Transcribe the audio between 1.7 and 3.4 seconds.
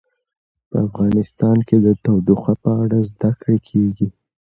د تودوخه په اړه زده